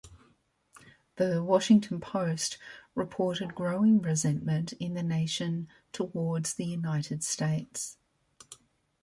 "The 1.17 1.43
Washington 1.43 1.99
Post" 1.99 2.57
reported 2.95 3.53
growing 3.53 4.01
resentment 4.01 4.73
in 4.79 4.95
the 4.95 5.03
nation 5.03 5.67
towards 5.91 6.55
the 6.55 6.65
United 6.65 7.23
States. 7.23 7.97